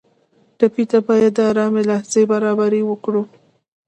ټپي 0.57 0.83
ته 0.91 0.97
باید 1.07 1.31
د 1.35 1.39
ارامۍ 1.51 1.83
لحظې 1.91 2.21
برابرې 2.31 2.81
کړو. 3.03 3.23